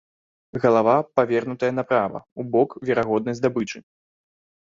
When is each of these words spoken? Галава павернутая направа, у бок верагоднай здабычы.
Галава 0.63 0.95
павернутая 1.17 1.69
направа, 1.81 2.19
у 2.43 2.47
бок 2.55 2.69
верагоднай 2.91 3.35
здабычы. 3.41 3.79